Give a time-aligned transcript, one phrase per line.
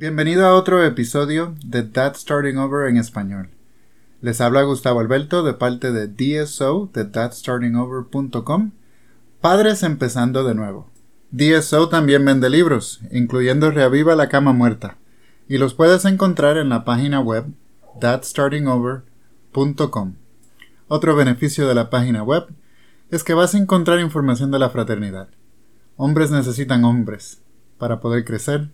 [0.00, 3.50] Bienvenido a otro episodio de That Starting Over en español.
[4.22, 8.70] Les habla Gustavo Alberto de parte de DSO de thatstartingover.com,
[9.42, 10.88] Padres empezando de nuevo.
[11.32, 14.96] DSO también vende libros, incluyendo Reaviva la cama muerta,
[15.50, 17.44] y los puedes encontrar en la página web
[18.00, 20.14] thatstartingover.com.
[20.88, 22.46] Otro beneficio de la página web
[23.10, 25.28] es que vas a encontrar información de la fraternidad.
[25.96, 27.42] Hombres necesitan hombres
[27.76, 28.70] para poder crecer,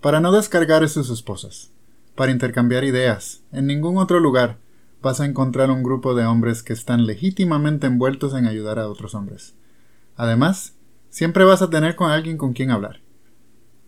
[0.00, 1.70] para no descargar a sus esposas,
[2.14, 3.42] para intercambiar ideas.
[3.52, 4.58] En ningún otro lugar
[5.02, 9.14] vas a encontrar un grupo de hombres que están legítimamente envueltos en ayudar a otros
[9.14, 9.54] hombres.
[10.16, 10.74] Además,
[11.10, 13.00] siempre vas a tener con alguien con quien hablar.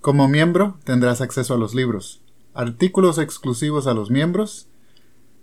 [0.00, 2.22] Como miembro tendrás acceso a los libros,
[2.54, 4.68] artículos exclusivos a los miembros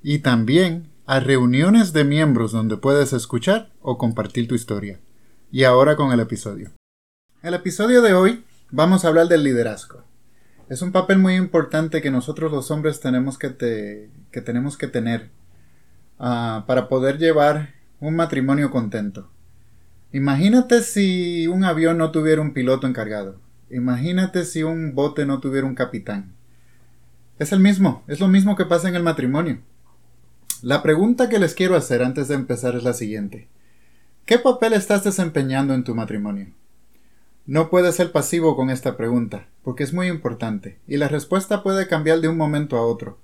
[0.01, 4.99] y también a reuniones de miembros donde puedes escuchar o compartir tu historia.
[5.51, 6.71] Y ahora con el episodio.
[7.41, 10.06] El episodio de hoy vamos a hablar del liderazgo.
[10.69, 15.29] Es un papel muy importante que nosotros los hombres tenemos que, que tenemos que tener
[16.19, 19.29] uh, para poder llevar un matrimonio contento.
[20.11, 23.39] Imagínate si un avión no tuviera un piloto encargado.
[23.69, 26.33] Imagínate si un bote no tuviera un capitán.
[27.39, 29.59] Es el mismo, es lo mismo que pasa en el matrimonio.
[30.61, 33.47] La pregunta que les quiero hacer antes de empezar es la siguiente.
[34.25, 36.47] ¿Qué papel estás desempeñando en tu matrimonio?
[37.47, 41.87] No puedes ser pasivo con esta pregunta, porque es muy importante, y la respuesta puede
[41.87, 43.19] cambiar de un momento a otro.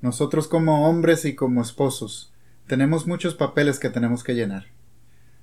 [0.00, 2.32] Nosotros como hombres y como esposos
[2.68, 4.66] tenemos muchos papeles que tenemos que llenar.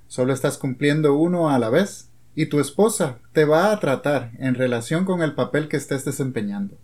[0.07, 4.55] Solo estás cumpliendo uno a la vez, y tu esposa te va a tratar en
[4.55, 6.77] relación con el papel que estés desempeñando.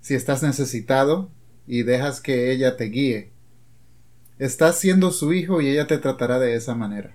[0.00, 1.30] Si estás necesitado
[1.66, 3.30] y dejas que ella te guíe,
[4.38, 7.14] estás siendo su hijo y ella te tratará de esa manera.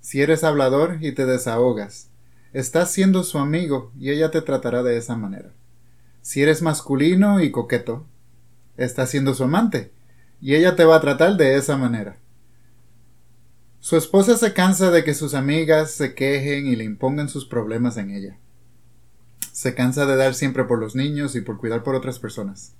[0.00, 2.11] Si eres hablador y te desahogas,
[2.52, 5.52] estás siendo su amigo y ella te tratará de esa manera.
[6.20, 8.06] Si eres masculino y coqueto,
[8.76, 9.90] estás siendo su amante
[10.40, 12.16] y ella te va a tratar de esa manera.
[13.80, 17.96] Su esposa se cansa de que sus amigas se quejen y le impongan sus problemas
[17.96, 18.38] en ella.
[19.52, 22.74] Se cansa de dar siempre por los niños y por cuidar por otras personas.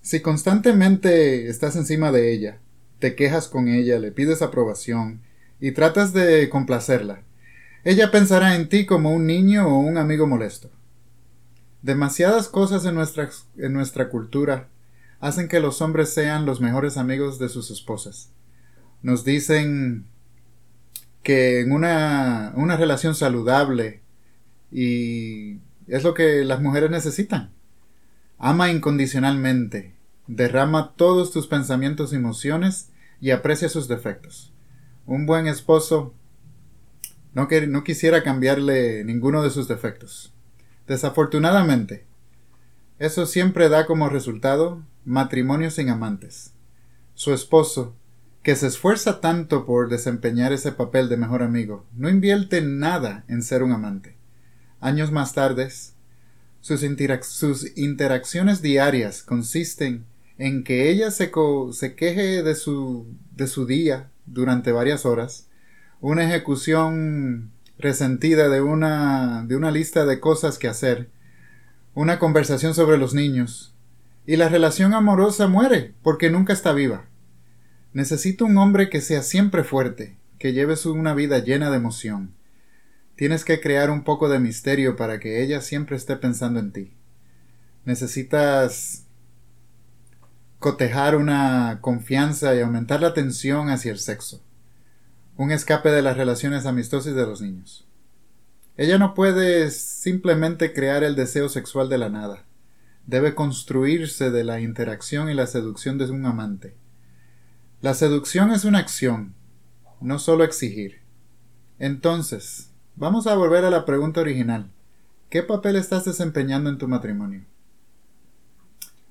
[0.00, 2.60] Si constantemente estás encima de ella,
[2.98, 5.20] te quejas con ella, le pides aprobación
[5.60, 7.22] y tratas de complacerla,
[7.86, 10.72] ella pensará en ti como un niño o un amigo molesto.
[11.82, 14.68] Demasiadas cosas en nuestra, en nuestra cultura
[15.20, 18.32] hacen que los hombres sean los mejores amigos de sus esposas.
[19.02, 20.04] Nos dicen
[21.22, 24.00] que en una, una relación saludable
[24.72, 27.52] y es lo que las mujeres necesitan.
[28.36, 29.94] Ama incondicionalmente,
[30.26, 34.52] derrama todos tus pensamientos y emociones y aprecia sus defectos.
[35.06, 36.14] Un buen esposo
[37.36, 40.32] no, que, no quisiera cambiarle ninguno de sus defectos.
[40.86, 42.06] Desafortunadamente,
[42.98, 46.54] eso siempre da como resultado matrimonio sin amantes.
[47.12, 47.94] Su esposo,
[48.42, 53.42] que se esfuerza tanto por desempeñar ese papel de mejor amigo, no invierte nada en
[53.42, 54.16] ser un amante.
[54.80, 55.68] Años más tarde,
[56.62, 56.80] sus,
[57.20, 60.06] sus interacciones diarias consisten
[60.38, 61.30] en que ella se,
[61.72, 65.50] se queje de su, de su día durante varias horas,
[66.00, 71.08] una ejecución resentida de una, de una lista de cosas que hacer,
[71.94, 73.74] una conversación sobre los niños,
[74.26, 77.06] y la relación amorosa muere porque nunca está viva.
[77.92, 82.34] Necesito un hombre que sea siempre fuerte, que lleve una vida llena de emoción.
[83.14, 86.92] Tienes que crear un poco de misterio para que ella siempre esté pensando en ti.
[87.86, 89.06] Necesitas
[90.58, 94.42] cotejar una confianza y aumentar la tensión hacia el sexo.
[95.36, 97.86] Un escape de las relaciones amistosas de los niños.
[98.76, 102.46] Ella no puede simplemente crear el deseo sexual de la nada
[103.06, 106.74] debe construirse de la interacción y la seducción de un amante.
[107.80, 109.34] La seducción es una acción,
[110.00, 111.02] no solo exigir.
[111.78, 114.70] Entonces, vamos a volver a la pregunta original.
[115.30, 117.44] ¿Qué papel estás desempeñando en tu matrimonio?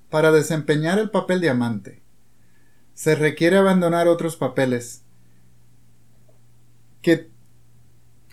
[0.09, 2.01] Para desempeñar el papel de amante,
[2.93, 5.03] se requiere abandonar otros papeles
[7.05, 7.29] que,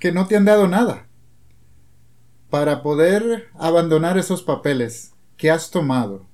[0.00, 1.06] que no te han dado nada.
[2.48, 6.24] Para poder abandonar esos papeles, ¿Qué has tomado,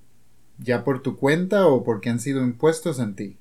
[0.59, 3.39] ya por tu cuenta o porque han sido impuestos en ti.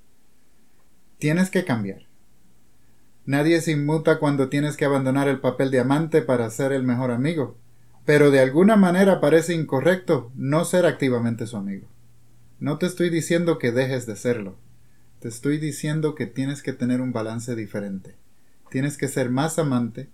[1.17, 2.07] Tienes que cambiar.
[3.25, 7.11] Nadie se inmuta cuando tienes que abandonar el papel de amante para ser el mejor
[7.11, 7.57] amigo,
[8.05, 11.87] pero de alguna manera parece incorrecto no ser activamente su amigo.
[12.59, 14.55] No te estoy diciendo que dejes de serlo,
[15.19, 18.15] te estoy diciendo que tienes que tener un balance diferente.
[18.69, 20.09] Tienes que ser más amante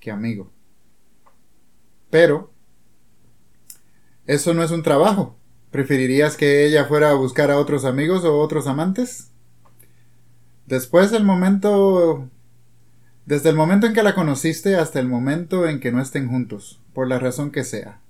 [0.00, 0.50] que amigo.
[2.10, 2.52] Pero
[4.26, 5.36] Eso no es un trabajo.
[5.70, 9.30] ¿Preferirías que ella fuera a buscar a otros amigos o otros amantes?
[10.66, 12.28] Después del momento...
[13.24, 16.80] Desde el momento en que la conociste hasta el momento en que no estén juntos,
[16.94, 18.00] por la razón que sea.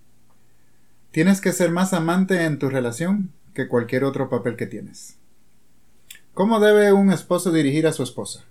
[1.11, 5.17] Tienes que ser más amante en tu relación que cualquier otro papel que tienes.
[6.35, 8.45] ¿Cómo debe un esposo dirigir a su esposa?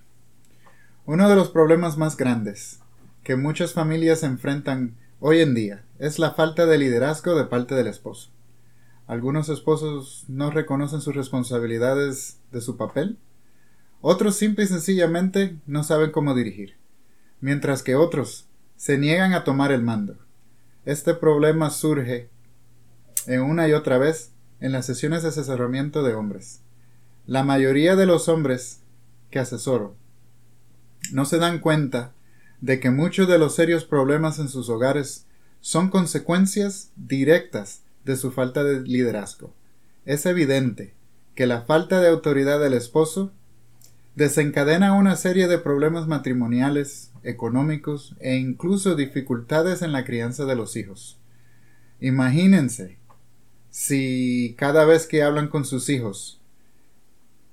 [1.07, 2.81] Uno de los problemas más grandes
[3.23, 7.87] que muchas familias enfrentan hoy en día es la falta de liderazgo de parte del
[7.87, 8.29] esposo.
[9.07, 13.17] Algunos esposos no reconocen sus responsabilidades de su papel.
[14.01, 16.75] Otros simple y sencillamente no saben cómo dirigir,
[17.39, 20.17] mientras que otros se niegan a tomar el mando.
[20.83, 22.29] Este problema surge
[23.27, 26.59] en una y otra vez en las sesiones de asesoramiento de hombres.
[27.25, 28.81] La mayoría de los hombres
[29.31, 29.95] que asesoro
[31.11, 32.13] no se dan cuenta
[32.61, 35.25] de que muchos de los serios problemas en sus hogares
[35.61, 39.53] son consecuencias directas de su falta de liderazgo.
[40.05, 40.93] Es evidente
[41.35, 43.31] que la falta de autoridad del esposo
[44.15, 50.75] desencadena una serie de problemas matrimoniales, económicos e incluso dificultades en la crianza de los
[50.75, 51.19] hijos.
[51.99, 52.97] Imagínense
[53.69, 56.41] si cada vez que hablan con sus hijos,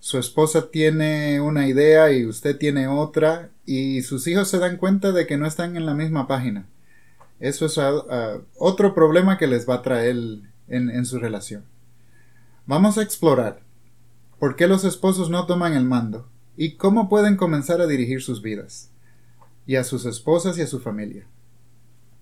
[0.04, 5.12] su esposa tiene una idea y usted tiene otra y sus hijos se dan cuenta
[5.12, 6.66] de que no están en la misma página.
[7.40, 10.14] Eso es ah, ah, otro problema que les va a traer
[10.68, 11.64] en, en su relación.
[12.66, 13.60] Vamos a explorar
[14.38, 18.42] por qué los esposos no toman el mando y cómo pueden comenzar a dirigir sus
[18.42, 18.90] vidas
[19.66, 21.26] y a sus esposas y a su familia.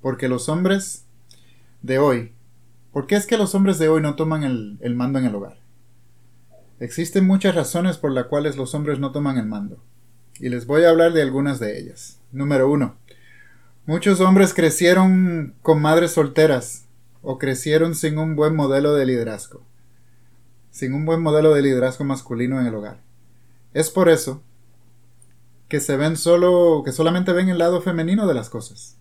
[0.01, 1.05] Porque los hombres
[1.83, 2.33] de hoy
[2.93, 5.62] ¿Por qué es que los hombres de hoy no toman el, mando en el hogar?
[6.83, 9.81] Existen muchas razones por las cuales los hombres no toman el mando,
[10.41, 12.19] y les voy a hablar de algunas de ellas.
[12.33, 12.97] Número uno.
[13.87, 16.87] Muchos hombres crecieron con madres solteras
[17.23, 19.65] o crecieron sin un buen modelo de liderazgo,
[20.73, 22.99] sin un buen modelo de liderazgo masculino en el hogar.
[23.75, 24.43] Es por eso
[25.69, 28.97] que se ven solo, que solamente ven el lado femenino de las cosas.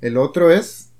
[0.00, 0.90] El otro es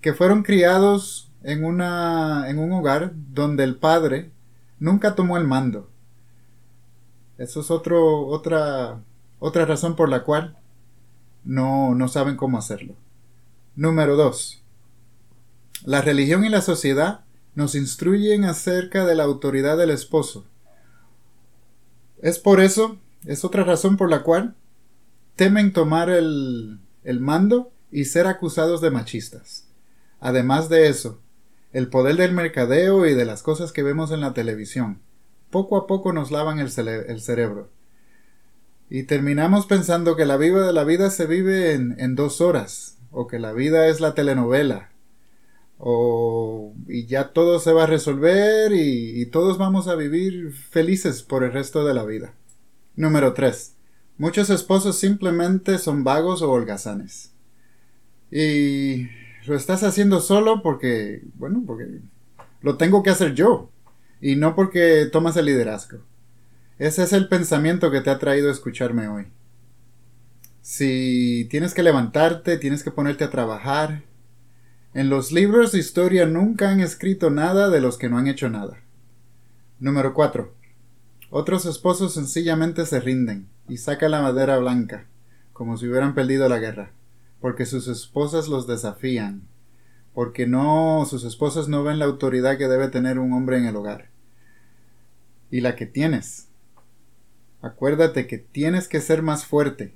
[0.00, 4.30] que fueron criados en, una, en un hogar donde el padre
[4.78, 5.88] nunca tomó el mando.
[7.36, 9.00] Eso es otro, otra,
[9.38, 10.58] otra razón por la cual
[11.44, 12.94] no, no saben cómo hacerlo.
[13.76, 14.62] Número 2.
[15.84, 17.20] La religión y la sociedad
[17.54, 20.44] nos instruyen acerca de la autoridad del esposo.
[22.20, 24.56] Es por eso, es otra razón por la cual
[25.36, 29.68] temen tomar el, el mando y ser acusados de machistas.
[30.20, 31.20] Además de eso,
[31.72, 35.00] el poder del mercadeo y de las cosas que vemos en la televisión
[35.50, 37.70] poco a poco nos lavan el, cerebro.
[38.90, 43.26] Y terminamos pensando que la vida de la vida se vive en, dos horas, o
[43.26, 44.90] que la vida es la telenovela,
[45.78, 51.22] o y ya todo se va a resolver y, y todos vamos a vivir felices
[51.22, 52.34] por el resto de la vida.
[52.96, 53.74] Número 3.
[54.16, 57.32] Muchos esposos simplemente son vagos o holgazanes.
[58.30, 59.06] Y
[59.48, 62.00] lo estás haciendo solo porque, bueno, porque
[62.60, 63.70] lo tengo que hacer yo
[64.20, 65.98] y no porque tomas el liderazgo.
[66.78, 69.26] Ese es el pensamiento que te ha traído a escucharme hoy.
[70.60, 74.02] Si tienes que levantarte, tienes que ponerte a trabajar.
[74.94, 78.48] En los libros de historia nunca han escrito nada de los que no han hecho
[78.48, 78.78] nada.
[79.80, 80.52] Número 4.
[81.30, 85.06] Otros esposos sencillamente se rinden y sacan la madera blanca,
[85.52, 86.92] como si hubieran perdido la guerra
[87.40, 89.46] porque sus esposas los desafían,
[90.14, 93.76] porque no, sus esposas no ven la autoridad que debe tener un hombre en el
[93.76, 94.10] hogar.
[95.50, 96.48] Y la que tienes.
[97.62, 99.94] Acuérdate que tienes que ser más fuerte.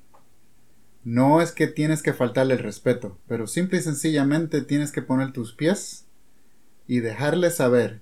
[1.04, 5.32] No es que tienes que faltarle el respeto, pero simple y sencillamente tienes que poner
[5.32, 6.06] tus pies
[6.86, 8.00] y dejarle saber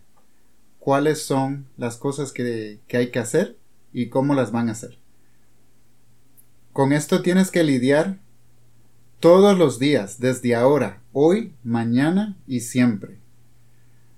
[0.79, 3.57] cuáles son las cosas que, que hay que hacer
[3.93, 4.99] y cómo las van a hacer.
[6.73, 8.19] Con esto tienes que lidiar
[9.21, 13.19] todos los días, desde ahora, hoy, mañana y siempre.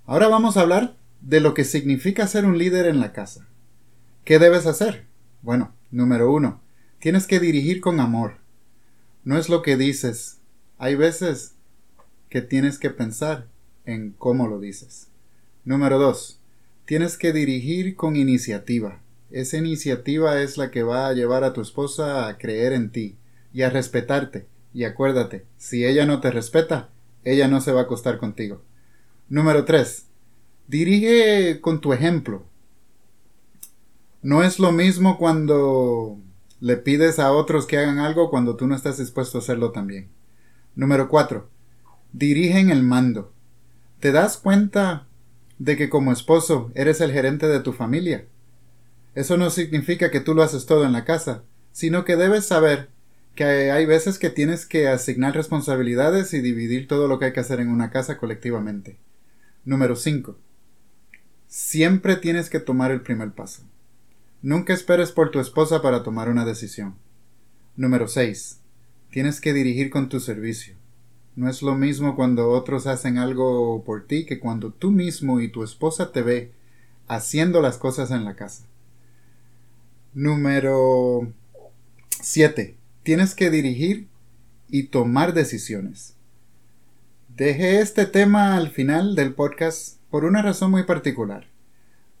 [0.05, 3.45] Ahora vamos a hablar de lo que significa ser un líder en la casa.
[4.23, 5.05] ¿Qué debes hacer?
[5.41, 6.61] Bueno, número uno,
[6.99, 8.37] tienes que dirigir con amor.
[9.25, 10.37] No es lo que dices.
[10.77, 11.55] Hay veces
[12.29, 13.47] que tienes que pensar
[13.85, 15.09] en cómo lo dices.
[15.65, 16.39] Número dos,
[16.85, 19.01] tienes que dirigir con iniciativa.
[19.31, 23.17] Esa iniciativa es la que va a llevar a tu esposa a creer en ti
[23.53, 26.89] y a respetarte y acuérdate, si ella no te respeta,
[27.23, 28.61] ella no se va a acostar contigo.
[29.29, 30.07] Número 3.
[30.67, 32.45] Dirige con tu ejemplo.
[34.21, 36.17] No es lo mismo cuando
[36.59, 40.09] le pides a otros que hagan algo cuando tú no estás dispuesto a hacerlo también.
[40.75, 41.49] Número 4.
[42.13, 43.33] Dirige en el mando.
[43.99, 45.07] ¿Te das cuenta
[45.59, 48.25] de que como esposo eres el gerente de tu familia?
[49.13, 52.89] Eso no significa que tú lo haces todo en la casa, sino que debes saber
[53.35, 57.39] que hay veces que tienes que asignar responsabilidades y dividir todo lo que hay que
[57.39, 58.97] hacer en una casa colectivamente.
[59.65, 60.37] Número 5.
[61.47, 63.63] Siempre tienes que tomar el primer paso.
[64.41, 66.95] Nunca esperes por tu esposa para tomar una decisión.
[67.75, 68.59] Número 6.
[69.09, 70.75] Tienes que dirigir con tu servicio.
[71.35, 75.47] No es lo mismo cuando otros hacen algo por ti que cuando tú mismo y
[75.47, 76.51] tu esposa te ve
[77.07, 78.65] haciendo las cosas en la casa.
[80.13, 81.31] Número
[82.21, 82.82] 7.
[83.03, 84.07] Tienes que dirigir
[84.69, 86.15] y tomar decisiones.
[87.27, 91.47] Dejé este tema al final del podcast por una razón muy particular.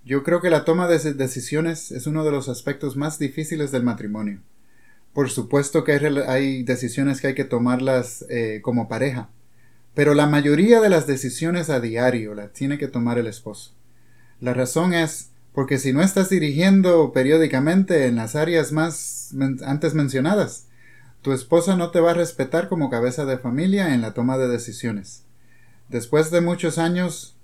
[0.03, 3.83] Yo creo que la toma de decisiones es uno de los aspectos más difíciles del
[3.83, 4.41] matrimonio.
[5.13, 5.93] Por supuesto que
[6.27, 9.29] hay, decisiones que hay que tomarlas eh, como pareja,
[9.93, 13.71] pero la mayoría de las decisiones a diario las tiene que tomar el esposo.
[14.41, 19.33] La razón es porque si no estás dirigiendo periódicamente en las áreas más
[19.65, 20.67] antes mencionadas,
[21.23, 24.49] tu esposa no te va a respetar como cabeza de familia en la toma de
[24.49, 25.23] decisiones.
[25.87, 27.37] Después de muchos años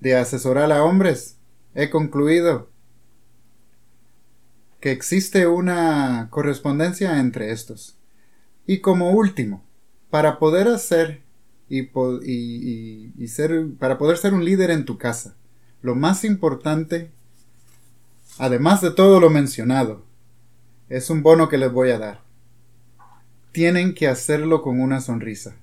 [0.00, 1.38] de asesorar a hombres,
[1.74, 2.68] he concluido
[4.80, 7.96] que existe una correspondencia entre estos.
[8.66, 9.64] Y como último,
[10.10, 11.22] para poder hacer
[11.70, 15.36] y, y, ser, para poder ser un líder en tu casa,
[15.80, 17.10] lo más importante,
[18.36, 20.04] además de todo lo mencionado,
[20.90, 22.24] es un bono que les voy a dar.
[23.54, 25.56] Tienen que hacerlo con una sonrisa.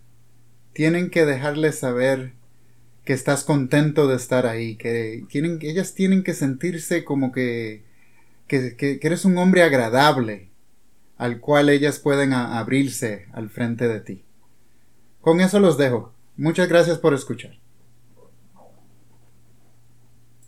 [0.74, 2.32] Tienen que dejarles saber
[3.06, 7.84] que estás contento de estar ahí, que tienen, ellas tienen que sentirse como que
[8.48, 10.50] que, eres un hombre agradable
[11.18, 14.24] al cual ellas pueden abrirse al frente de ti.
[15.22, 16.14] Con eso los dejo.
[16.36, 17.61] Muchas gracias por escuchar.